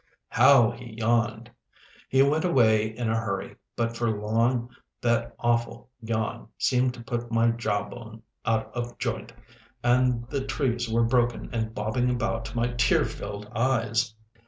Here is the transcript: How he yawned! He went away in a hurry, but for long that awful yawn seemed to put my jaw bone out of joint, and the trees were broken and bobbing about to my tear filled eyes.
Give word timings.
How 0.29 0.71
he 0.71 0.95
yawned! 0.97 1.51
He 2.09 2.23
went 2.23 2.43
away 2.43 2.87
in 2.87 3.07
a 3.07 3.15
hurry, 3.15 3.55
but 3.75 3.95
for 3.95 4.09
long 4.09 4.71
that 4.99 5.35
awful 5.37 5.91
yawn 6.01 6.47
seemed 6.57 6.95
to 6.95 7.03
put 7.03 7.31
my 7.31 7.51
jaw 7.51 7.87
bone 7.87 8.23
out 8.43 8.71
of 8.73 8.97
joint, 8.97 9.31
and 9.83 10.27
the 10.27 10.43
trees 10.43 10.89
were 10.89 11.03
broken 11.03 11.51
and 11.53 11.75
bobbing 11.75 12.09
about 12.09 12.45
to 12.45 12.55
my 12.55 12.69
tear 12.73 13.05
filled 13.05 13.47
eyes. 13.55 14.15